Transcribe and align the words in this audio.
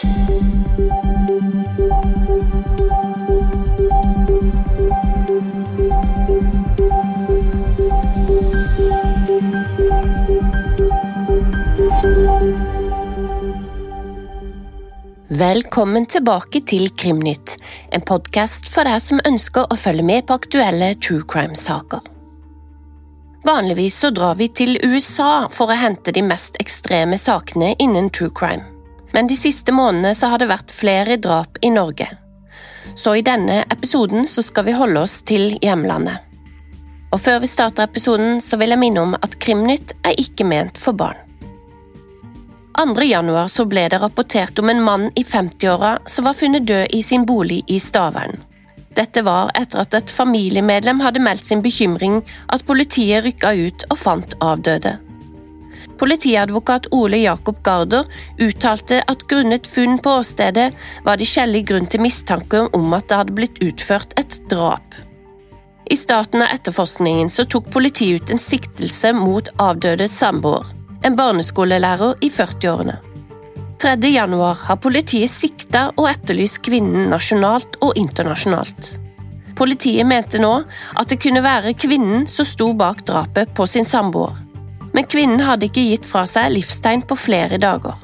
Velkommen 0.00 0.12
tilbake 16.06 16.60
til 16.64 16.88
Krimnytt, 16.96 17.58
en 17.92 18.00
podkast 18.00 18.70
for 18.72 18.88
deg 18.88 19.04
som 19.04 19.20
ønsker 19.28 19.68
å 19.68 19.76
følge 19.76 20.06
med 20.08 20.24
på 20.24 20.40
aktuelle 20.40 20.94
true 20.96 21.28
crime-saker. 21.28 22.00
Vanligvis 23.44 24.00
så 24.00 24.08
drar 24.16 24.40
vi 24.40 24.48
til 24.48 24.80
USA 24.80 25.48
for 25.52 25.68
å 25.68 25.76
hente 25.76 26.16
de 26.16 26.24
mest 26.24 26.56
ekstreme 26.56 27.20
sakene 27.20 27.74
innen 27.76 28.08
true 28.08 28.32
crime. 28.32 28.79
Men 29.12 29.30
de 29.30 29.36
siste 29.36 29.72
månedene 29.74 30.14
så 30.14 30.30
har 30.32 30.42
det 30.42 30.50
vært 30.50 30.74
flere 30.74 31.16
drap 31.16 31.58
i 31.62 31.70
Norge. 31.74 32.08
Så 32.94 33.14
i 33.16 33.24
denne 33.26 33.62
episoden 33.70 34.26
så 34.28 34.42
skal 34.42 34.66
vi 34.66 34.76
holde 34.76 35.02
oss 35.02 35.20
til 35.26 35.56
hjemlandet. 35.62 36.18
Og 37.10 37.18
før 37.18 37.40
vi 37.42 37.50
starter 37.50 37.88
episoden, 37.88 38.38
så 38.42 38.58
vil 38.60 38.70
jeg 38.70 38.80
minne 38.82 39.02
om 39.02 39.16
at 39.18 39.34
Krimnytt 39.42 39.96
er 40.06 40.18
ikke 40.20 40.46
ment 40.46 40.78
for 40.78 40.94
barn. 40.94 41.18
2. 42.80 43.02
januar 43.04 43.50
så 43.50 43.66
ble 43.68 43.88
det 43.92 43.98
rapportert 44.00 44.58
om 44.62 44.70
en 44.70 44.80
mann 44.80 45.10
i 45.18 45.24
50-åra 45.26 45.98
som 46.08 46.24
var 46.24 46.38
funnet 46.38 46.64
død 46.68 46.94
i 46.96 47.02
sin 47.02 47.26
bolig 47.28 47.60
i 47.68 47.80
Stavern. 47.82 48.38
Dette 48.96 49.22
var 49.26 49.52
etter 49.58 49.82
at 49.82 49.94
et 49.94 50.10
familiemedlem 50.10 51.02
hadde 51.04 51.22
meldt 51.22 51.46
sin 51.46 51.62
bekymring 51.62 52.22
at 52.48 52.64
politiet 52.66 53.26
rykka 53.26 53.52
ut 53.58 53.84
og 53.90 54.00
fant 54.00 54.34
avdøde. 54.40 54.96
Politiadvokat 56.00 56.86
Ole 56.90 57.16
Jakob 57.16 57.62
Garder 57.62 58.04
uttalte 58.38 59.02
at 59.06 59.26
grunnet 59.28 59.66
funn 59.68 59.98
på 60.00 60.14
åstedet 60.22 60.70
var 61.04 61.20
det 61.20 61.28
skjellig 61.28 61.66
grunn 61.68 61.88
til 61.92 62.00
mistanke 62.00 62.62
om 62.78 62.96
at 62.96 63.10
det 63.10 63.18
hadde 63.18 63.36
blitt 63.36 63.60
utført 63.60 64.16
et 64.16 64.38
drap. 64.48 64.96
I 65.84 65.98
starten 66.00 66.40
av 66.40 66.54
etterforskningen 66.56 67.28
så 67.28 67.44
tok 67.44 67.68
politiet 67.76 68.22
ut 68.22 68.32
en 68.32 68.40
siktelse 68.40 69.12
mot 69.12 69.52
avdøde 69.60 70.08
samboer, 70.08 70.72
en 71.04 71.20
barneskolelærer 71.20 72.16
i 72.24 72.32
40-årene. 72.32 72.96
3. 73.84 73.96
januar 74.08 74.56
har 74.70 74.80
politiet 74.80 75.32
sikta 75.32 75.90
og 75.98 76.08
etterlyst 76.08 76.62
kvinnen 76.64 77.10
nasjonalt 77.12 77.76
og 77.84 77.92
internasjonalt. 78.00 78.94
Politiet 79.56 80.08
mente 80.08 80.40
nå 80.40 80.62
at 80.96 81.12
det 81.12 81.20
kunne 81.20 81.44
være 81.44 81.76
kvinnen 81.76 82.24
som 82.24 82.48
sto 82.48 82.72
bak 82.72 83.04
drapet 83.04 83.52
på 83.52 83.68
sin 83.68 83.84
samboer 83.84 84.46
men 84.92 85.08
kvinnen 85.10 85.44
hadde 85.46 85.68
ikke 85.68 85.86
gitt 85.92 86.08
fra 86.08 86.24
seg 86.28 86.52
livstegn 86.54 87.04
på 87.06 87.18
flere 87.18 87.58
dager. 87.62 87.98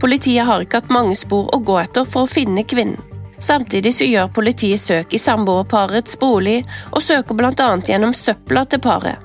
Politiet 0.00 0.46
har 0.46 0.64
ikke 0.64 0.82
hatt 0.82 0.92
mange 0.92 1.16
spor 1.16 1.50
å 1.54 1.60
gå 1.64 1.78
etter 1.80 2.04
for 2.08 2.26
å 2.26 2.30
finne 2.30 2.64
kvinnen. 2.68 3.00
Samtidig 3.44 3.92
så 3.94 4.06
gjør 4.08 4.32
politiet 4.32 4.80
søk 4.80 5.14
i 5.14 5.20
samboerparets 5.20 6.16
bolig, 6.20 6.62
og 6.92 7.02
søker 7.02 7.44
annet 7.44 7.88
gjennom 7.88 8.14
søpla 8.16 8.64
til 8.64 8.80
paret. 8.80 9.18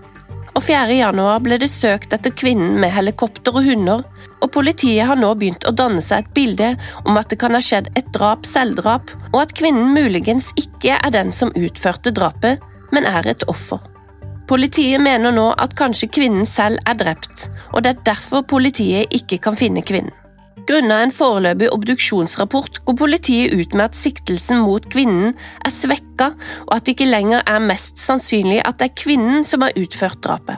Og 0.56 0.64
4. 0.66 0.92
januar 0.98 1.40
ble 1.40 1.60
det 1.62 1.70
søkt 1.72 2.14
etter 2.14 2.34
kvinnen 2.36 2.80
med 2.82 2.92
helikopter 2.92 3.56
og 3.56 3.64
hunder, 3.64 4.04
og 4.40 4.52
politiet 4.52 5.08
har 5.08 5.20
nå 5.20 5.30
begynt 5.36 5.68
å 5.68 5.72
danne 5.76 6.02
seg 6.04 6.26
et 6.26 6.34
bilde 6.36 6.74
om 7.06 7.20
at 7.20 7.30
det 7.32 7.40
kan 7.40 7.56
ha 7.56 7.62
skjedd 7.64 7.92
et 7.96 8.10
drap-selvdrap, 8.16 9.14
og 9.32 9.40
at 9.44 9.56
kvinnen 9.56 9.94
muligens 9.96 10.52
ikke 10.60 10.98
er 10.98 11.16
den 11.16 11.32
som 11.32 11.54
utførte 11.56 12.12
drapet, 12.12 12.60
men 12.92 13.08
er 13.08 13.28
et 13.30 13.46
offer. 13.48 13.80
Politiet 14.50 14.98
mener 14.98 15.30
nå 15.30 15.52
at 15.62 15.76
kanskje 15.78 16.10
kvinnen 16.10 16.48
selv 16.50 16.82
er 16.90 16.98
drept, 16.98 17.52
og 17.70 17.84
det 17.86 17.92
er 17.92 18.08
derfor 18.08 18.42
politiet 18.50 19.14
ikke 19.14 19.38
kan 19.46 19.58
finne 19.60 19.84
kvinnen. 19.86 20.16
Grunnet 20.70 21.04
en 21.04 21.14
foreløpig 21.14 21.70
obduksjonsrapport 21.74 22.80
går 22.86 22.98
politiet 22.98 23.54
ut 23.54 23.76
med 23.78 23.88
at 23.92 23.98
siktelsen 23.98 24.64
mot 24.66 24.86
kvinnen 24.90 25.36
er 25.66 25.74
svekka, 25.74 26.32
og 26.66 26.74
at 26.76 26.86
det 26.86 26.98
ikke 26.98 27.12
lenger 27.12 27.46
er 27.46 27.62
mest 27.62 28.02
sannsynlig 28.02 28.60
at 28.66 28.82
det 28.82 28.90
er 28.90 28.98
kvinnen 29.04 29.46
som 29.46 29.66
har 29.66 29.78
utført 29.78 30.22
drapet. 30.26 30.58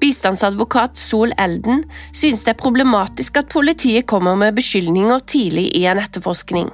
Bistandsadvokat 0.00 1.00
Sol 1.00 1.32
Elden 1.40 1.84
synes 2.12 2.44
det 2.44 2.52
er 2.52 2.62
problematisk 2.62 3.40
at 3.40 3.52
politiet 3.52 4.08
kommer 4.12 4.36
med 4.36 4.56
beskyldninger 4.60 5.24
tidlig 5.24 5.70
i 5.78 5.86
en 5.88 6.00
etterforskning. 6.04 6.68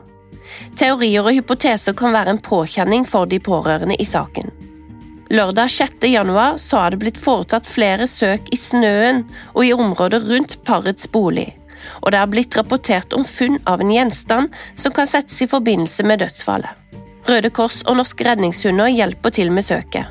Teorier 0.79 1.23
og 1.23 1.35
hypoteser 1.39 1.95
kan 1.99 2.15
være 2.15 2.35
en 2.35 2.43
påkjenning 2.43 3.07
for 3.07 3.31
de 3.31 3.39
pårørende 3.43 3.99
i 4.01 4.07
saken. 4.07 4.58
Lørdag 5.31 5.71
6. 5.71 5.93
januar 6.01 6.57
så 6.57 6.77
har 6.77 6.91
det 6.91 7.03
blitt 7.03 7.19
foretatt 7.21 7.67
flere 7.69 8.07
søk 8.09 8.47
i 8.49 8.57
snøen 8.57 9.27
og 9.53 9.65
i 9.67 9.75
området 9.77 10.23
rundt 10.25 10.55
parets 10.65 11.11
bolig, 11.13 11.51
og 12.01 12.15
det 12.15 12.23
har 12.23 12.31
blitt 12.33 12.57
rapportert 12.57 13.13
om 13.13 13.27
funn 13.29 13.59
av 13.69 13.85
en 13.85 13.93
gjenstand 13.93 14.57
som 14.73 14.95
kan 14.97 15.11
settes 15.11 15.43
i 15.45 15.51
forbindelse 15.51 16.07
med 16.09 16.23
dødsfallet. 16.25 16.73
Røde 17.29 17.51
Kors 17.53 17.83
og 17.85 17.99
Norske 18.01 18.25
redningshunder 18.25 18.89
hjelper 18.89 19.37
til 19.37 19.53
med 19.53 19.69
søket. 19.69 20.09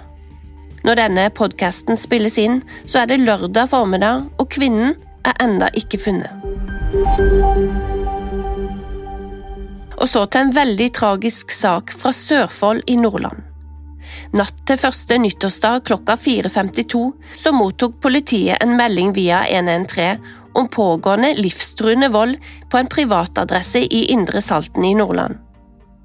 Når 0.86 1.02
denne 1.02 1.26
podkasten 1.34 1.98
spilles 1.98 2.38
inn, 2.38 2.62
så 2.86 3.02
er 3.02 3.10
det 3.10 3.24
lørdag 3.24 3.74
formiddag, 3.74 4.30
og 4.38 4.52
kvinnen 4.54 4.94
er 5.26 5.42
enda 5.42 5.74
ikke 5.74 5.98
funnet. 5.98 6.30
Og 9.98 10.06
så 10.06 10.28
til 10.30 10.46
en 10.46 10.56
veldig 10.62 10.92
tragisk 10.94 11.50
sak 11.50 11.90
fra 11.90 12.14
Sørfold 12.14 12.86
i 12.86 13.02
Nordland. 13.02 13.47
Natt 14.36 14.58
til 14.68 14.80
første 14.80 15.16
nyttårsdag 15.22 15.86
klokka 15.88 16.18
4.52 16.20 17.04
så 17.40 17.54
mottok 17.56 17.96
politiet 18.04 18.60
en 18.64 18.76
melding 18.76 19.14
via 19.16 19.46
113 19.48 20.20
om 20.58 20.68
pågående 20.68 21.36
livstruende 21.38 22.10
vold 22.10 22.36
på 22.70 22.80
en 22.80 22.90
privatadresse 22.90 23.84
i 23.86 24.08
Indre 24.12 24.42
Salten 24.42 24.86
i 24.86 24.96
Nordland. 24.98 25.38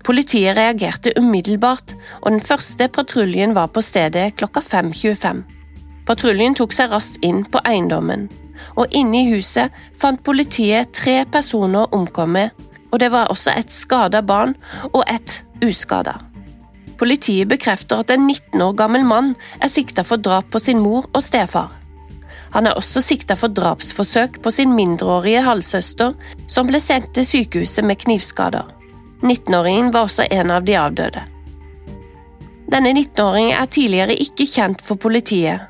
Politiet 0.05 0.57
reagerte 0.59 1.13
umiddelbart, 1.17 1.95
og 2.21 2.35
den 2.35 2.43
første 2.43 2.89
patruljen 2.89 3.55
var 3.55 3.71
på 3.73 3.81
stedet 3.81 4.35
klokka 4.37 4.61
5.25. 4.61 5.43
Patruljen 6.07 6.57
tok 6.59 6.75
seg 6.75 6.91
raskt 6.91 7.23
inn 7.25 7.45
på 7.47 7.63
eiendommen, 7.65 8.27
og 8.77 8.91
inne 8.91 9.23
i 9.23 9.31
huset 9.31 9.71
fant 9.99 10.23
politiet 10.27 10.91
tre 10.99 11.23
personer 11.33 11.95
omkommet, 11.95 12.51
og 12.91 13.01
det 13.01 13.13
var 13.15 13.31
også 13.33 13.55
et 13.57 13.73
skada 13.73 14.21
barn 14.27 14.57
og 14.93 15.07
et 15.07 15.39
uskada. 15.65 16.19
Politiet 17.03 17.49
bekrefter 17.51 17.99
at 17.99 18.13
en 18.15 18.29
19 18.29 18.63
år 18.63 18.77
gammel 18.79 19.03
mann 19.03 19.33
er 19.59 19.71
sikta 19.73 20.05
for 20.07 20.23
drap 20.23 20.53
på 20.55 20.61
sin 20.63 20.79
mor 20.79 21.09
og 21.11 21.25
stefar. 21.25 21.73
Han 22.53 22.69
er 22.69 22.77
også 22.79 23.01
sikta 23.03 23.35
for 23.35 23.51
drapsforsøk 23.51 24.37
på 24.45 24.53
sin 24.55 24.77
mindreårige 24.77 25.41
halvsøster, 25.43 26.13
som 26.47 26.69
ble 26.69 26.79
sendt 26.85 27.11
til 27.17 27.27
sykehuset 27.27 27.83
med 27.89 27.99
knivskader. 28.05 28.69
19-åringen 29.23 29.91
var 29.91 30.07
også 30.07 30.29
en 30.31 30.53
av 30.55 30.63
de 30.69 30.77
avdøde. 30.79 31.25
Denne 32.71 32.93
19-åringen 32.95 33.57
er 33.57 33.73
tidligere 33.73 34.19
ikke 34.23 34.47
kjent 34.47 34.85
for 34.87 35.01
politiet, 35.01 35.65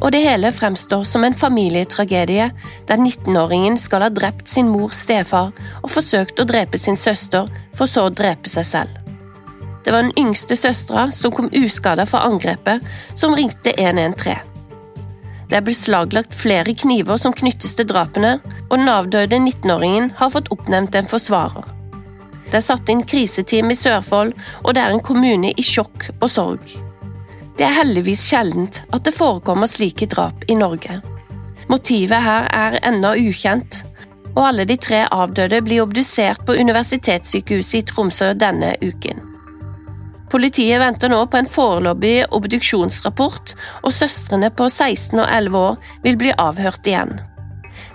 og 0.00 0.10
det 0.10 0.24
hele 0.24 0.50
fremstår 0.50 1.04
som 1.06 1.22
en 1.22 1.36
familietragedie 1.36 2.48
der 2.88 3.04
19-åringen 3.04 3.78
skal 3.78 4.08
ha 4.08 4.10
drept 4.10 4.50
sin 4.50 4.72
mors 4.72 5.04
stefar 5.06 5.54
og 5.78 5.94
forsøkt 5.94 6.42
å 6.42 6.48
drepe 6.48 6.80
sin 6.80 6.98
søster, 6.98 7.46
for 7.70 7.86
så 7.86 8.08
å 8.08 8.14
drepe 8.14 8.50
seg 8.50 8.66
selv. 8.66 9.01
Det 9.84 9.92
var 9.92 10.06
den 10.06 10.14
yngste 10.18 10.56
søstera 10.56 11.10
som 11.10 11.32
kom 11.34 11.50
uskada 11.52 12.06
fra 12.06 12.22
angrepet, 12.28 12.84
som 13.14 13.34
ringte 13.34 13.74
113. 13.76 14.48
Det 15.50 15.58
er 15.58 15.66
beslaglagt 15.66 16.32
flere 16.32 16.72
kniver 16.72 17.18
som 17.20 17.34
knyttes 17.36 17.74
til 17.76 17.84
drapene, 17.90 18.38
og 18.70 18.78
den 18.78 18.88
avdøde 18.88 19.36
19-åringen 19.36 20.12
har 20.16 20.30
fått 20.32 20.48
oppnevnt 20.54 20.94
en 20.96 21.10
forsvarer. 21.10 21.66
Det 22.46 22.56
er 22.60 22.64
satt 22.64 22.88
inn 22.92 23.02
kriseteam 23.08 23.72
i 23.72 23.76
Sørfold, 23.76 24.32
og 24.62 24.74
det 24.74 24.80
er 24.80 24.94
en 24.94 25.04
kommune 25.04 25.52
i 25.52 25.64
sjokk 25.64 26.08
og 26.18 26.28
sorg. 26.32 26.72
Det 27.58 27.66
er 27.66 27.76
heldigvis 27.76 28.24
sjeldent 28.30 28.80
at 28.92 29.04
det 29.04 29.14
forekommer 29.16 29.68
slike 29.68 30.08
drap 30.08 30.46
i 30.48 30.56
Norge. 30.56 31.00
Motivet 31.68 32.24
her 32.24 32.48
er 32.52 32.78
ennå 32.88 33.14
ukjent, 33.20 33.82
og 34.32 34.46
alle 34.46 34.64
de 34.68 34.78
tre 34.80 35.02
avdøde 35.12 35.60
blir 35.64 35.84
obdusert 35.84 36.46
på 36.48 36.56
Universitetssykehuset 36.56 37.82
i 37.82 37.84
Tromsø 37.92 38.32
denne 38.40 38.72
uken. 38.80 39.31
Politiet 40.32 40.80
venter 40.80 41.10
nå 41.12 41.18
på 41.28 41.36
en 41.36 41.48
foreløpig 41.48 42.22
obduksjonsrapport, 42.32 43.52
og 43.84 43.92
søstrene 43.92 44.48
på 44.48 44.64
16 44.64 45.18
og 45.20 45.26
11 45.28 45.58
år 45.58 45.90
vil 46.06 46.16
bli 46.22 46.30
avhørt 46.40 46.88
igjen. 46.88 47.18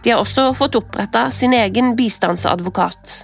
De 0.05 0.13
har 0.13 0.21
også 0.21 0.51
fått 0.53 0.77
oppretta 0.77 1.31
sin 1.33 1.55
egen 1.57 1.95
bistandsadvokat. 1.97 3.15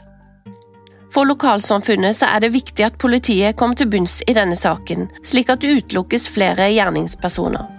For 1.14 1.30
lokalsamfunnet 1.30 2.24
er 2.26 2.42
det 2.42 2.50
viktig 2.56 2.88
at 2.88 2.98
politiet 2.98 3.60
kommer 3.60 3.78
til 3.78 3.92
bunns 3.94 4.18
i 4.26 4.34
denne 4.34 4.58
saken, 4.58 5.06
slik 5.22 5.54
at 5.54 5.62
det 5.62 5.76
utelukkes 5.78 6.26
flere 6.34 6.72
gjerningspersoner. 6.74 7.70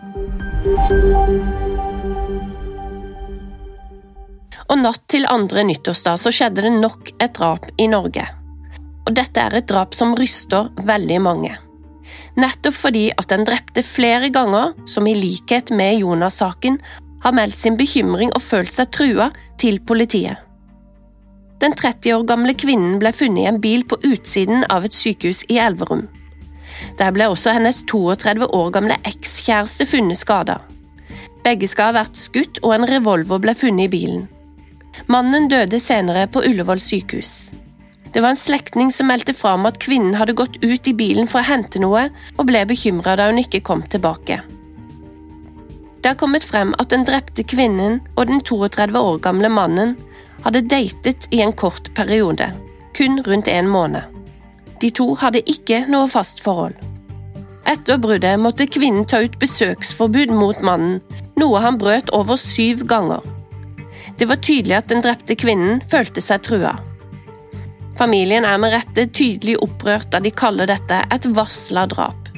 Og 4.71 4.79
natt 4.87 5.03
til 5.11 5.27
andre 5.27 5.67
nyttårsdag 5.67 6.23
så 6.23 6.31
skjedde 6.31 6.63
det 6.69 6.75
nok 6.79 7.11
et 7.19 7.35
drap 7.35 7.67
i 7.75 7.91
Norge 7.91 8.31
og 9.05 9.15
dette 9.17 9.41
er 9.41 9.59
et 9.59 9.69
drap 9.69 9.95
som 9.97 10.15
ryster 10.19 10.71
veldig 10.89 11.21
mange. 11.25 11.53
Nettopp 12.41 12.77
fordi 12.77 13.09
at 13.15 13.29
den 13.31 13.45
drepte 13.47 13.85
flere 13.87 14.31
ganger, 14.33 14.73
som 14.89 15.07
i 15.07 15.15
likhet 15.17 15.71
med 15.75 16.01
Jonas-saken, 16.01 16.79
har 17.25 17.37
meldt 17.37 17.57
sin 17.57 17.79
bekymring 17.81 18.33
og 18.35 18.43
følt 18.45 18.73
seg 18.73 18.91
trua 18.93 19.31
til 19.61 19.81
politiet. 19.87 20.41
Den 21.63 21.73
30 21.73 22.19
år 22.19 22.27
gamle 22.29 22.53
kvinnen 22.59 22.99
ble 23.01 23.15
funnet 23.17 23.45
i 23.45 23.49
en 23.49 23.61
bil 23.63 23.87
på 23.89 23.97
utsiden 24.05 24.67
av 24.73 24.85
et 24.85 24.97
sykehus 24.97 25.45
i 25.49 25.61
Elverum. 25.63 26.09
Der 26.99 27.15
ble 27.15 27.31
også 27.31 27.55
hennes 27.55 27.81
32 27.89 28.51
år 28.51 28.71
gamle 28.75 28.99
ekskjæreste 29.09 29.87
funnet 29.89 30.21
skada. 30.21 30.59
Begge 31.45 31.69
skal 31.71 31.93
ha 31.93 32.01
vært 32.03 32.19
skutt, 32.19 32.61
og 32.65 32.75
en 32.75 32.89
revolver 32.89 33.41
ble 33.41 33.55
funnet 33.57 33.87
i 33.87 33.93
bilen. 33.93 34.27
Mannen 35.11 35.49
døde 35.49 35.81
senere 35.81 36.27
på 36.31 36.43
Ullevål 36.45 36.83
sykehus. 36.83 37.53
Det 38.15 38.21
var 38.23 38.29
en 38.29 38.37
slektning 38.37 38.93
som 38.95 39.09
meldte 39.11 39.35
fra 39.35 39.57
om 39.59 39.67
at 39.67 39.81
kvinnen 39.83 40.15
hadde 40.15 40.37
gått 40.39 40.61
ut 40.63 40.87
i 40.87 40.95
bilen 40.95 41.27
for 41.27 41.41
å 41.41 41.49
hente 41.49 41.81
noe, 41.83 42.05
og 42.39 42.47
ble 42.47 42.61
bekymra 42.71 43.17
da 43.19 43.27
hun 43.27 43.41
ikke 43.43 43.65
kom 43.67 43.83
tilbake. 43.91 44.37
Det 45.99 46.13
har 46.13 46.21
kommet 46.21 46.47
frem 46.47 46.71
at 46.79 46.93
den 46.93 47.03
drepte 47.09 47.43
kvinnen 47.43 47.99
og 48.15 48.29
den 48.31 48.39
32 48.45 49.01
år 49.01 49.19
gamle 49.25 49.51
mannen 49.51 49.97
hadde 50.45 50.63
datet 50.71 51.27
i 51.35 51.43
en 51.43 51.57
kort 51.59 51.91
periode, 51.99 52.53
kun 52.95 53.19
rundt 53.27 53.51
en 53.51 53.73
måned. 53.73 54.07
De 54.79 54.93
to 54.95 55.11
hadde 55.19 55.43
ikke 55.51 55.83
noe 55.91 56.07
fast 56.13 56.45
forhold. 56.45 56.79
Etter 57.67 57.99
bruddet 57.99 58.39
måtte 58.39 58.71
kvinnen 58.71 59.09
ta 59.11 59.25
ut 59.25 59.41
besøksforbud 59.43 60.31
mot 60.31 60.63
mannen, 60.63 61.01
noe 61.41 61.67
han 61.67 61.83
brøt 61.83 62.15
over 62.15 62.39
syv 62.39 62.87
ganger. 62.87 63.27
Det 64.21 64.31
var 64.31 64.45
tydelig 64.45 64.83
at 64.85 64.93
den 64.93 65.03
drepte 65.03 65.35
kvinnen 65.35 65.81
følte 65.91 66.23
seg 66.23 66.45
trua. 66.47 66.77
Familien 67.99 68.45
er 68.45 68.59
med 68.59 68.75
rette 68.75 69.07
tydelig 69.15 69.55
opprørt 69.63 70.11
da 70.11 70.21
de 70.23 70.33
kaller 70.35 70.67
dette 70.71 70.99
et 71.15 71.29
varsla 71.37 71.87
drap. 71.91 72.31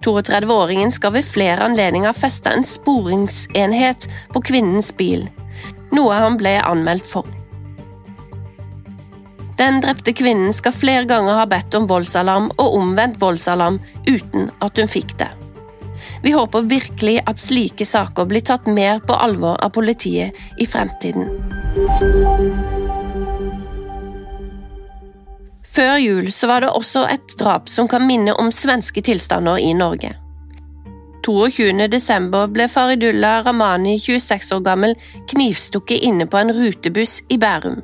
32-åringen 0.00 0.92
skal 0.92 1.12
ved 1.12 1.26
flere 1.28 1.66
anledninger 1.66 2.16
feste 2.16 2.52
en 2.54 2.64
sporingsenhet 2.64 4.06
på 4.32 4.40
kvinnens 4.48 4.88
bil, 4.96 5.26
noe 5.92 6.16
han 6.16 6.38
ble 6.40 6.56
anmeldt 6.64 7.08
for. 7.10 7.28
Den 9.60 9.82
drepte 9.84 10.14
kvinnen 10.16 10.54
skal 10.56 10.72
flere 10.72 11.04
ganger 11.04 11.36
ha 11.36 11.44
bedt 11.44 11.76
om 11.76 11.84
voldsalarm 11.90 12.48
og 12.56 12.78
omvendt 12.78 13.20
voldsalarm 13.20 13.76
uten 14.08 14.48
at 14.64 14.80
hun 14.80 14.88
fikk 14.88 15.18
det. 15.20 15.28
Vi 16.24 16.32
håper 16.32 16.64
virkelig 16.68 17.18
at 17.28 17.40
slike 17.40 17.84
saker 17.84 18.24
blir 18.28 18.44
tatt 18.44 18.64
mer 18.64 19.04
på 19.04 19.12
alvor 19.12 19.60
av 19.60 19.76
politiet 19.76 20.32
i 20.56 20.68
fremtiden. 20.68 21.28
Før 25.70 26.00
jul 26.02 26.32
så 26.34 26.48
var 26.50 26.64
det 26.64 26.72
også 26.74 27.04
et 27.12 27.36
drap 27.38 27.68
som 27.70 27.86
kan 27.90 28.02
minne 28.06 28.34
om 28.42 28.50
svenske 28.50 29.02
tilstander 29.06 29.60
i 29.62 29.70
Norge. 29.76 30.16
22. 31.22 31.86
desember 31.92 32.48
ble 32.50 32.66
Faridullah 32.68 33.44
Ramani, 33.46 33.98
26 34.00 34.54
år 34.56 34.64
gammel, 34.66 34.96
knivstukket 35.30 36.02
inne 36.08 36.26
på 36.26 36.40
en 36.40 36.50
rutebuss 36.56 37.20
i 37.30 37.38
Bærum. 37.38 37.82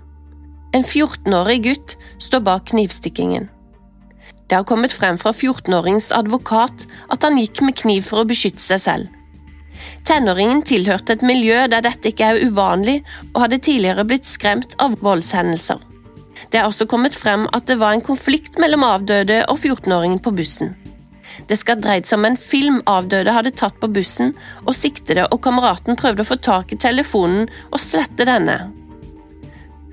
En 0.74 0.82
14-årig 0.82 1.60
gutt 1.68 1.96
står 2.18 2.42
bak 2.48 2.66
knivstikkingen. 2.72 3.50
Det 4.48 4.56
har 4.58 4.66
kommet 4.66 4.94
frem 4.94 5.18
fra 5.18 5.30
14-åringens 5.34 6.10
advokat 6.16 6.88
at 7.12 7.22
han 7.22 7.38
gikk 7.38 7.62
med 7.66 7.78
kniv 7.78 8.06
for 8.08 8.22
å 8.22 8.28
beskytte 8.28 8.62
seg 8.62 8.82
selv. 8.82 9.12
Tenåringen 10.08 10.62
tilhørte 10.66 11.14
et 11.14 11.26
miljø 11.26 11.66
der 11.70 11.84
dette 11.84 12.10
ikke 12.10 12.32
er 12.32 12.46
uvanlig, 12.48 13.02
og 13.34 13.44
hadde 13.44 13.62
tidligere 13.62 14.06
blitt 14.08 14.26
skremt 14.26 14.74
av 14.82 14.96
voldshendelser. 15.04 15.82
Det 16.50 16.60
er 16.60 16.66
også 16.68 16.86
kommet 16.90 17.16
frem 17.16 17.46
at 17.56 17.68
det 17.70 17.78
var 17.80 17.94
en 17.96 18.04
konflikt 18.04 18.60
mellom 18.62 18.84
avdøde 18.86 19.42
og 19.50 19.58
14-åringen 19.58 20.22
på 20.22 20.34
bussen. 20.36 20.74
Det 21.48 21.58
skal 21.58 21.76
ha 21.76 21.84
dreid 21.84 22.08
seg 22.08 22.20
om 22.20 22.26
en 22.28 22.38
film 22.40 22.80
avdøde 22.88 23.34
hadde 23.34 23.52
tatt 23.58 23.76
på 23.82 23.90
bussen, 23.92 24.32
og 24.64 24.76
siktede 24.78 25.26
og 25.28 25.42
kameraten 25.44 25.98
prøvde 25.98 26.24
å 26.24 26.30
få 26.30 26.38
tak 26.40 26.72
i 26.72 26.80
telefonen 26.80 27.50
og 27.70 27.82
slette 27.82 28.26
denne. 28.28 28.56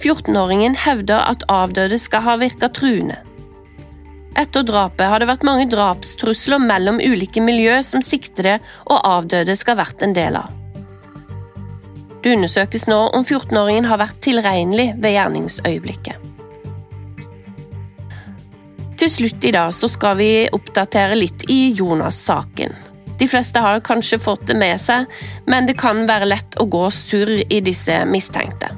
14-åringen 0.04 0.76
hevder 0.80 1.24
at 1.28 1.46
avdøde 1.52 2.00
skal 2.02 2.26
ha 2.26 2.40
virka 2.42 2.70
truende. 2.74 3.20
Etter 4.40 4.66
drapet 4.66 5.06
har 5.10 5.22
det 5.22 5.30
vært 5.30 5.46
mange 5.46 5.68
drapstrusler 5.70 6.62
mellom 6.62 6.98
ulike 6.98 7.42
miljø 7.44 7.78
som 7.86 8.02
siktede 8.02 8.58
og 8.88 8.98
avdøde 9.06 9.56
skal 9.60 9.78
ha 9.78 9.84
vært 9.86 10.06
en 10.06 10.16
del 10.18 10.40
av. 10.40 10.50
Det 12.24 12.34
undersøkes 12.38 12.88
nå 12.88 13.00
om 13.14 13.26
14-åringen 13.28 13.90
har 13.92 14.00
vært 14.02 14.22
tilregnelig 14.24 14.94
ved 14.96 15.18
gjerningsøyeblikket. 15.18 16.33
Til 19.04 19.12
slutt 19.12 19.44
i 19.44 19.50
dag 19.52 19.74
så 19.76 19.90
skal 19.92 20.14
vi 20.16 20.28
oppdatere 20.56 21.18
litt 21.18 21.42
i 21.52 21.74
Jonas-saken. 21.76 22.72
De 23.20 23.26
fleste 23.28 23.60
har 23.60 23.82
kanskje 23.84 24.16
fått 24.16 24.46
det 24.48 24.56
med 24.56 24.80
seg, 24.80 25.10
men 25.44 25.66
det 25.68 25.74
kan 25.76 26.06
være 26.08 26.30
lett 26.30 26.56
å 26.56 26.64
gå 26.72 26.86
surr 26.88 27.34
i 27.44 27.58
disse 27.66 27.98
mistenkte. 28.08 28.70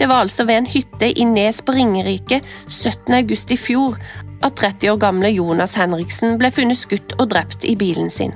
Det 0.00 0.08
var 0.08 0.24
altså 0.24 0.46
ved 0.48 0.62
en 0.62 0.68
hytte 0.72 1.10
i 1.12 1.26
Nes 1.28 1.60
på 1.60 1.74
Ringerike 1.76 2.38
17. 2.70 3.12
august 3.18 3.52
i 3.52 3.58
fjor 3.60 3.98
at 4.40 4.56
30 4.56 4.94
år 4.94 5.02
gamle 5.02 5.28
Jonas 5.34 5.76
Henriksen 5.76 6.38
ble 6.40 6.48
funnet 6.56 6.80
skutt 6.80 7.12
og 7.18 7.28
drept 7.34 7.66
i 7.68 7.74
bilen 7.76 8.08
sin. 8.08 8.32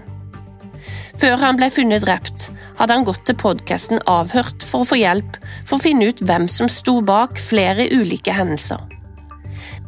Før 1.17 1.39
han 1.41 1.57
ble 1.57 1.71
funnet 1.73 2.05
drept, 2.05 2.51
hadde 2.77 2.99
han 2.99 3.09
gått 3.09 3.25
til 3.25 3.39
podkasten 3.41 4.05
Avhørt 4.05 4.61
for 4.61 4.85
å 4.85 4.91
få 4.93 5.01
hjelp 5.01 5.41
for 5.63 5.79
å 5.79 5.87
finne 5.87 6.13
ut 6.13 6.21
hvem 6.21 6.45
som 6.53 6.69
sto 6.69 6.99
bak 7.01 7.41
flere 7.41 7.89
ulike 7.97 8.37
hendelser. 8.37 8.85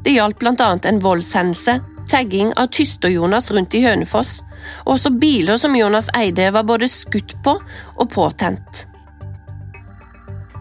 Det 0.05 0.15
gjaldt 0.15 0.39
bl.a. 0.39 0.69
en 0.85 1.01
voldshendelse, 1.03 1.79
tagging 2.09 2.53
av 2.57 2.71
Tyster-Jonas 2.73 3.51
rundt 3.51 3.75
i 3.75 3.83
Hønefoss, 3.85 4.39
og 4.87 4.95
også 4.97 5.13
biler 5.21 5.59
som 5.61 5.77
Jonas 5.77 6.09
eide 6.17 6.51
var 6.55 6.67
både 6.69 6.89
skutt 6.91 7.37
på 7.45 7.59
og 7.59 8.11
påtent. 8.13 8.87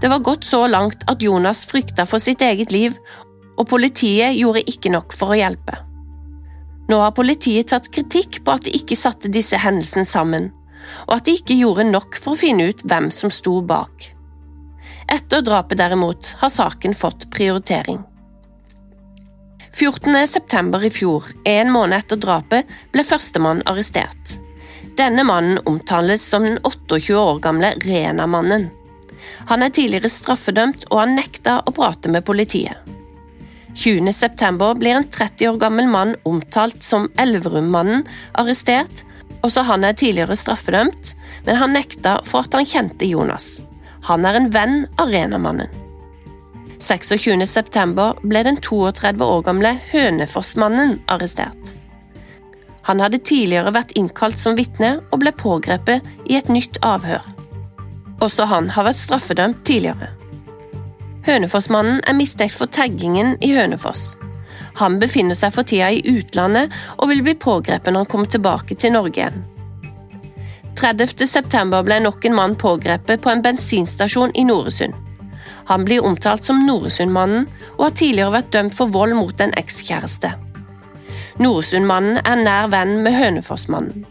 Det 0.01 0.09
var 0.11 0.25
gått 0.25 0.45
så 0.45 0.67
langt 0.69 1.07
at 1.09 1.21
Jonas 1.21 1.65
frykta 1.65 2.05
for 2.05 2.21
sitt 2.21 2.41
eget 2.45 2.71
liv, 2.71 2.97
og 3.57 3.69
politiet 3.69 4.37
gjorde 4.37 4.65
ikke 4.69 4.91
nok 4.93 5.15
for 5.17 5.33
å 5.33 5.39
hjelpe. 5.39 5.79
Nå 6.87 6.99
har 7.01 7.15
politiet 7.17 7.71
tatt 7.71 7.89
kritikk 7.91 8.43
på 8.45 8.53
at 8.53 8.67
de 8.67 8.75
ikke 8.77 8.95
satte 8.99 9.31
disse 9.33 9.57
hendelsene 9.59 10.05
sammen, 10.07 10.51
og 11.07 11.17
at 11.17 11.25
de 11.27 11.33
ikke 11.39 11.57
gjorde 11.57 11.87
nok 11.89 12.19
for 12.21 12.35
å 12.35 12.39
finne 12.39 12.69
ut 12.69 12.85
hvem 12.87 13.09
som 13.11 13.33
sto 13.33 13.57
bak. 13.65 14.11
Etter 15.11 15.43
drapet 15.43 15.79
derimot 15.79 16.35
har 16.39 16.51
saken 16.53 16.95
fått 16.95 17.27
prioritering. 17.33 17.99
14. 19.79 20.27
september 20.27 20.83
i 20.83 20.89
fjor, 20.89 21.23
en 21.43 21.69
måned 21.71 21.93
etter 21.99 22.17
drapet, 22.17 22.65
ble 22.89 23.03
førstemann 23.05 23.59
arrestert. 23.69 24.31
Denne 24.97 25.21
mannen 25.21 25.59
omtales 25.69 26.23
som 26.25 26.47
den 26.47 26.57
28 26.65 27.13
år 27.13 27.37
gamle 27.43 27.69
Rena-mannen. 27.83 28.71
Han 29.51 29.61
er 29.61 29.69
tidligere 29.69 30.09
straffedømt 30.09 30.87
og 30.89 31.03
har 31.03 31.13
nekta 31.13 31.59
å 31.61 31.75
prate 31.77 32.09
med 32.09 32.25
politiet. 32.25 32.73
20. 33.77 34.09
september 34.17 34.73
blir 34.81 34.97
en 34.97 35.05
30 35.05 35.51
år 35.51 35.61
gammel 35.61 35.93
mann 35.93 36.17
omtalt 36.25 36.81
som 36.81 37.11
Elverum-mannen 37.21 38.07
arrestert. 38.33 39.05
Også 39.45 39.61
han 39.69 39.85
er 39.85 39.93
tidligere 39.93 40.41
straffedømt, 40.41 41.13
men 41.45 41.61
han 41.61 41.77
nekta 41.77 42.23
for 42.25 42.49
at 42.49 42.57
han 42.57 42.65
kjente 42.65 43.13
Jonas. 43.13 43.59
Han 44.09 44.25
er 44.25 44.41
en 44.41 44.49
venn 44.49 44.87
av 44.97 45.13
Rena-mannen. 45.13 45.69
26.9 46.79 48.05
ble 48.21 48.43
den 48.45 48.59
32 48.61 49.25
år 49.25 49.41
gamle 49.47 49.73
Hønefoss-mannen 49.91 50.99
arrestert. 51.09 51.73
Han 52.87 53.01
hadde 53.03 53.19
tidligere 53.19 53.73
vært 53.75 53.95
innkalt 53.99 54.39
som 54.39 54.55
vitne 54.55 54.97
og 55.11 55.19
ble 55.23 55.33
pågrepet 55.35 56.05
i 56.29 56.37
et 56.37 56.51
nytt 56.53 56.79
avhør. 56.85 57.25
Også 58.23 58.47
han 58.47 58.69
har 58.73 58.87
vært 58.87 59.01
straffedømt 59.01 59.65
tidligere. 59.67 60.13
Hønefoss-mannen 61.27 61.99
er 62.07 62.15
mistenkt 62.15 62.55
for 62.55 62.71
taggingen 62.71 63.35
i 63.43 63.51
Hønefoss. 63.57 64.13
Han 64.79 64.99
befinner 65.01 65.35
seg 65.35 65.51
for 65.55 65.67
tida 65.67 65.89
i 65.91 66.03
utlandet 66.07 66.71
og 66.95 67.09
vil 67.11 67.25
bli 67.25 67.35
pågrepet 67.35 67.91
når 67.91 68.05
han 68.05 68.11
kommer 68.13 68.31
tilbake 68.31 68.77
til 68.77 68.93
Norge 68.95 69.19
igjen. 69.19 69.43
30.9 70.77 71.81
ble 71.83 71.99
nok 72.05 72.25
en 72.29 72.37
mann 72.37 72.55
pågrepet 72.55 73.23
på 73.23 73.33
en 73.33 73.41
bensinstasjon 73.41 74.35
i 74.37 74.45
Noresund. 74.45 74.93
Han 75.67 75.85
blir 75.85 76.05
omtalt 76.05 76.47
som 76.47 76.61
Noresundmannen 76.65 77.47
og 77.77 77.89
har 77.89 77.95
tidligere 77.99 78.35
vært 78.37 78.53
dømt 78.55 78.75
for 78.77 78.91
vold 78.93 79.15
mot 79.19 79.41
en 79.43 79.55
ekskjæreste. 79.59 80.31
Noresundmannen 81.43 82.21
er 82.23 82.39
nær 82.39 82.69
venn 82.71 83.01
med 83.05 83.17
Hønefossmannen. 83.17 84.05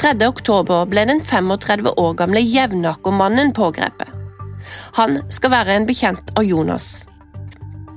3. 0.00 0.12
oktober 0.26 0.84
ble 0.88 1.06
den 1.08 1.22
35 1.24 1.90
år 1.96 2.14
gamle 2.18 2.42
Jevnakermannen 2.44 3.52
pågrepet. 3.56 4.10
Han 4.98 5.18
skal 5.32 5.52
være 5.54 5.76
en 5.78 5.86
bekjent 5.88 6.32
av 6.38 6.44
Jonas. 6.44 7.06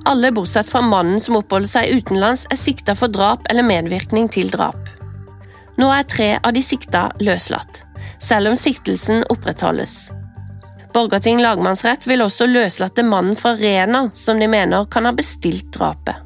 Alle 0.08 0.30
bortsett 0.32 0.70
fra 0.72 0.80
mannen 0.80 1.20
som 1.20 1.36
oppholder 1.36 1.68
seg 1.68 1.98
utenlands, 2.00 2.46
er 2.50 2.58
sikta 2.60 2.94
for 2.96 3.12
drap 3.12 3.44
eller 3.52 3.66
medvirkning 3.66 4.30
til 4.32 4.48
drap. 4.52 4.78
Nå 5.78 5.90
er 5.94 6.08
tre 6.08 6.30
av 6.40 6.54
de 6.56 6.64
sikta 6.64 7.10
løslatt, 7.20 7.84
selv 8.24 8.50
om 8.50 8.56
siktelsen 8.56 9.26
opprettholdes. 9.30 10.17
Borgarting 10.94 11.42
lagmannsrett 11.42 12.06
vil 12.08 12.22
også 12.24 12.46
løslate 12.48 13.04
mannen 13.04 13.36
fra 13.36 13.52
Rena, 13.58 14.08
som 14.14 14.40
de 14.40 14.48
mener 14.48 14.88
kan 14.90 15.06
ha 15.08 15.12
bestilt 15.12 15.68
drapet. 15.76 16.24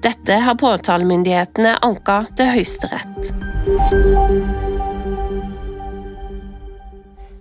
Dette 0.00 0.36
har 0.44 0.56
påtalemyndighetene 0.60 1.74
anka 1.84 2.22
til 2.36 2.52
Høyesterett. 2.54 3.32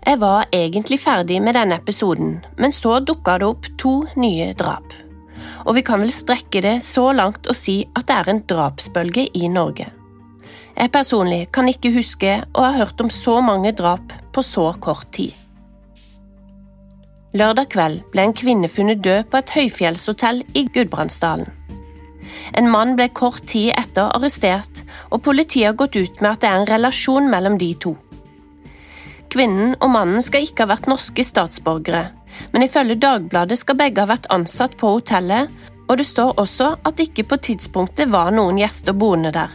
Jeg 0.10 0.19
var 0.19 0.48
egentlig 0.55 0.98
ferdig 1.03 1.38
med 1.43 1.55
denne 1.55 1.77
episoden, 1.79 2.39
men 2.58 2.74
så 2.75 2.98
dukka 3.03 3.38
det 3.39 3.48
opp 3.48 3.69
to 3.79 3.93
nye 4.19 4.51
drap. 4.60 4.96
Og 5.67 5.75
vi 5.77 5.84
kan 5.86 6.01
vel 6.01 6.12
strekke 6.12 6.63
det 6.65 6.79
så 6.84 7.12
langt 7.15 7.48
og 7.48 7.55
si 7.55 7.81
at 7.93 8.08
det 8.10 8.15
er 8.15 8.31
en 8.31 8.43
drapsbølge 8.50 9.27
i 9.38 9.51
Norge. 9.51 9.89
Jeg 10.79 10.91
personlig 10.96 11.46
kan 11.55 11.67
ikke 11.67 11.91
huske 11.96 12.39
å 12.55 12.63
ha 12.63 12.72
hørt 12.79 13.01
om 13.03 13.12
så 13.12 13.39
mange 13.43 13.75
drap 13.75 14.15
på 14.34 14.43
så 14.46 14.72
kort 14.79 15.12
tid. 15.15 15.36
Lørdag 17.38 17.67
kveld 17.69 18.00
ble 18.09 18.24
en 18.25 18.33
kvinne 18.33 18.67
funnet 18.74 19.03
død 19.05 19.27
på 19.29 19.38
et 19.38 19.51
høyfjellshotell 19.53 20.39
i 20.57 20.63
Gudbrandsdalen. 20.74 21.45
En 22.57 22.69
mann 22.74 22.95
ble 22.98 23.05
kort 23.13 23.43
tid 23.51 23.69
etter 23.77 24.09
arrestert, 24.15 24.81
og 25.13 25.21
politiet 25.27 25.67
har 25.67 25.77
gått 25.77 25.98
ut 26.00 26.24
med 26.24 26.31
at 26.31 26.41
det 26.41 26.50
er 26.50 26.57
en 26.57 26.69
relasjon 26.71 27.29
mellom 27.29 27.59
de 27.62 27.69
to. 27.86 27.93
Kvinnen 29.29 29.75
og 29.77 29.93
mannen 29.93 30.25
skal 30.25 30.48
ikke 30.48 30.65
ha 30.65 30.74
vært 30.74 30.89
norske 30.89 31.25
statsborgere, 31.25 32.07
men 32.50 32.65
ifølge 32.65 32.98
Dagbladet 32.98 33.62
skal 33.62 33.77
begge 33.77 34.01
ha 34.01 34.09
vært 34.09 34.29
ansatt 34.33 34.74
på 34.81 34.95
hotellet, 34.98 35.53
og 35.86 36.01
det 36.01 36.09
står 36.09 36.33
også 36.41 36.74
at 36.81 36.98
det 36.98 37.12
ikke 37.12 37.29
på 37.29 37.43
tidspunktet 37.45 38.09
var 38.09 38.33
noen 38.33 38.57
gjester 38.57 38.98
boende 38.98 39.33
der. 39.38 39.53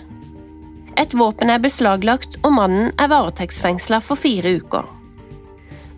Et 0.94 1.14
våpen 1.18 1.50
er 1.50 1.62
beslaglagt, 1.62 2.38
og 2.46 2.54
mannen 2.54 2.92
er 3.02 3.10
varetektsfengsla 3.10 3.98
for 3.98 4.14
fire 4.18 4.60
uker. 4.62 4.86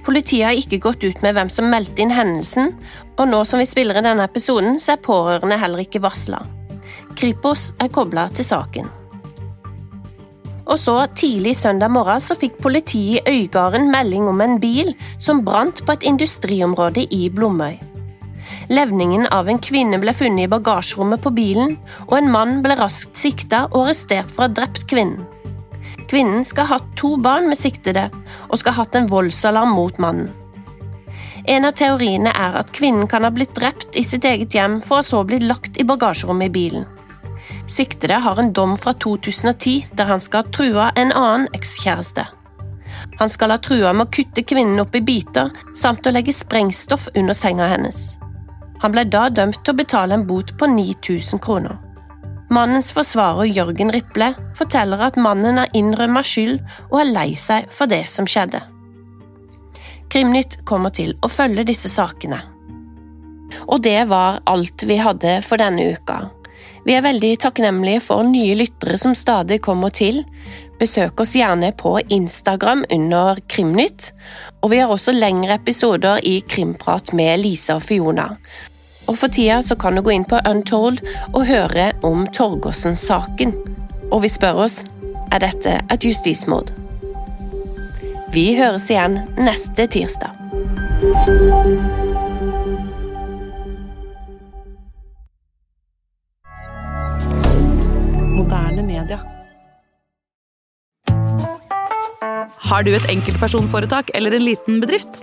Politiet 0.07 0.47
har 0.47 0.55
ikke 0.55 0.79
gått 0.85 1.03
ut 1.03 1.23
med 1.25 1.35
hvem 1.35 1.49
som 1.51 1.67
meldte 1.67 2.05
inn 2.05 2.15
hendelsen, 2.15 2.71
og 3.19 3.27
nå 3.27 3.41
som 3.49 3.59
vi 3.59 3.67
spiller 3.67 3.99
i 3.99 4.05
denne 4.07 4.27
episoden, 4.29 4.79
så 4.79 4.95
er 4.95 5.03
pårørende 5.03 5.59
heller 5.59 5.83
ikke 5.83 6.03
varsla. 6.05 6.45
Kripos 7.19 7.73
er 7.83 7.91
kobla 7.91 8.29
til 8.31 8.47
saken. 8.47 8.87
Og 10.67 10.79
så 10.83 10.95
Tidlig 11.15 11.57
søndag 11.59 11.91
morgen 11.95 12.23
så 12.23 12.37
fikk 12.39 12.59
politiet 12.63 13.27
i 13.27 13.43
Øygarden 13.43 13.91
melding 13.91 14.27
om 14.31 14.41
en 14.43 14.59
bil 14.63 14.93
som 15.19 15.45
brant 15.47 15.83
på 15.87 15.95
et 15.95 16.07
industriområde 16.07 17.07
i 17.15 17.27
Blomøy. 17.31 17.79
Levningen 18.71 19.29
av 19.35 19.49
en 19.51 19.63
kvinne 19.63 19.99
ble 20.03 20.15
funnet 20.15 20.47
i 20.47 20.51
bagasjerommet 20.51 21.23
på 21.23 21.33
bilen, 21.35 21.77
og 22.07 22.19
en 22.19 22.31
mann 22.31 22.61
ble 22.63 22.79
raskt 22.79 23.19
sikta 23.19 23.67
og 23.73 23.87
arrestert 23.87 24.31
for 24.31 24.45
å 24.45 24.49
ha 24.49 24.55
drept 24.59 24.87
kvinnen. 24.91 25.27
Kvinnen 26.11 26.45
skal 26.47 26.69
ha 26.69 26.79
hatt 26.79 26.91
to 26.99 27.17
barn 27.19 27.49
med 27.51 27.59
siktede, 27.59 28.09
og 28.57 28.63
skal 28.63 28.73
ha 28.73 28.85
hatt 28.87 28.97
en 28.97 29.09
voldsalarm 29.11 29.75
mot 29.77 29.99
mannen. 30.01 30.33
En 31.47 31.69
av 31.69 31.77
teoriene 31.79 32.33
er 32.33 32.57
at 32.59 32.73
kvinnen 32.75 33.07
kan 33.07 33.23
ha 33.23 33.31
blitt 33.31 33.55
drept 33.55 33.95
i 33.95 34.03
sitt 34.03 34.25
eget 34.27 34.57
hjem, 34.57 34.81
for 34.83 34.99
å 34.99 35.07
så 35.07 35.21
bli 35.29 35.39
lagt 35.45 35.77
i 35.79 35.85
bagasjerommet 35.87 36.49
i 36.49 36.55
bilen. 36.57 36.87
Siktede 37.71 38.19
har 38.25 38.41
en 38.41 38.53
dom 38.57 38.75
fra 38.81 38.95
2010 39.05 39.93
der 39.99 40.11
han 40.11 40.23
skal 40.23 40.43
ha 40.43 40.55
trua 40.57 40.89
en 40.99 41.13
annen 41.13 41.47
ekskjæreste. 41.55 42.25
Han 43.21 43.31
skal 43.31 43.55
ha 43.55 43.61
trua 43.63 43.93
med 43.93 44.09
å 44.09 44.15
kutte 44.17 44.43
kvinnen 44.43 44.83
opp 44.83 44.97
i 44.97 45.05
biter, 45.05 45.53
samt 45.75 46.07
å 46.07 46.15
legge 46.15 46.35
sprengstoff 46.35 47.09
under 47.15 47.37
senga 47.37 47.69
hennes. 47.71 48.17
Han 48.83 48.95
ble 48.95 49.07
da 49.11 49.29
dømt 49.31 49.63
til 49.63 49.75
å 49.75 49.81
betale 49.85 50.17
en 50.17 50.27
bot 50.27 50.57
på 50.59 50.69
9000 50.73 51.43
kroner. 51.43 51.79
Mannens 52.53 52.93
forsvarer 52.95 53.49
Jørgen 53.51 53.91
Riple 53.91 54.31
forteller 54.55 55.01
at 55.09 55.19
mannen 55.19 55.59
har 55.59 55.73
innrømma 55.75 56.23
skyld 56.23 56.61
og 56.93 57.01
er 57.03 57.11
lei 57.11 57.31
seg 57.39 57.67
for 57.75 57.91
det 57.91 58.05
som 58.13 58.29
skjedde. 58.31 58.61
Krimnytt 60.13 60.61
kommer 60.69 60.95
til 60.95 61.17
å 61.27 61.31
følge 61.31 61.67
disse 61.67 61.91
sakene. 61.91 62.39
Og 63.67 63.83
det 63.83 63.99
var 64.11 64.41
alt 64.47 64.87
vi 64.87 64.99
hadde 65.03 65.41
for 65.43 65.59
denne 65.59 65.89
uka. 65.97 66.21
Vi 66.87 66.95
er 66.95 67.03
veldig 67.03 67.33
takknemlige 67.43 68.05
for 68.05 68.23
nye 68.23 68.55
lyttere 68.55 68.95
som 68.99 69.17
stadig 69.19 69.59
kommer 69.67 69.91
til. 69.91 70.23
Besøk 70.79 71.19
oss 71.25 71.35
gjerne 71.35 71.73
på 71.75 71.97
Instagram 72.15 72.85
under 72.95 73.41
Krimnytt, 73.51 74.13
og 74.63 74.71
vi 74.71 74.79
har 74.79 74.93
også 74.93 75.15
lengre 75.17 75.59
episoder 75.59 76.23
i 76.23 76.39
Krimprat 76.47 77.11
med 77.17 77.43
Lisa 77.43 77.81
og 77.81 77.83
Fiona. 77.89 78.29
Og 79.07 79.15
for 79.19 79.31
tida 79.31 79.61
så 79.63 79.77
kan 79.79 79.95
du 79.95 80.03
gå 80.03 80.11
inn 80.17 80.27
på 80.27 80.41
Untold 80.51 80.99
og 81.33 81.47
høre 81.47 81.93
om 82.07 82.27
Torgersen-saken. 82.35 83.55
Og 84.11 84.23
vi 84.25 84.31
spør 84.31 84.65
oss 84.67 84.81
er 85.35 85.43
dette 85.43 85.79
et 85.93 86.07
justismord. 86.07 86.73
Vi 88.35 88.51
høres 88.59 88.89
igjen 88.91 89.21
neste 89.39 89.87
tirsdag. 89.91 90.35
Moderne 98.35 98.83
media. 98.83 99.23
Har 102.67 102.83
du 102.83 102.91
et 102.91 103.09
enkeltpersonforetak 103.15 104.11
eller 104.15 104.35
en 104.35 104.47
liten 104.51 104.83
bedrift? 104.83 105.23